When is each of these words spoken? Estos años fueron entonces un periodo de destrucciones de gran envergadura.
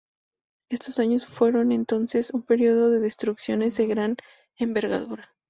Estos 0.71 0.97
años 0.97 1.25
fueron 1.27 1.71
entonces 1.71 2.31
un 2.31 2.41
periodo 2.41 2.89
de 2.89 3.01
destrucciones 3.01 3.77
de 3.77 3.85
gran 3.85 4.17
envergadura. 4.57 5.29